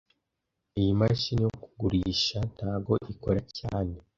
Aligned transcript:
Iyi 0.79 0.91
mashini 0.99 1.41
yo 1.47 1.51
kugurisha 1.63 2.37
ntago 2.55 2.93
ikora 3.13 3.41
cyane 3.57 3.95